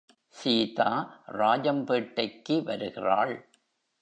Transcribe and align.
சீதா, 0.27 1.21
ராஜம்பேட்டைக்கு 1.31 2.63
வருகிறாள். 2.63 3.49